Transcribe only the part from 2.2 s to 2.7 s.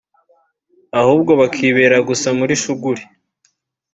muli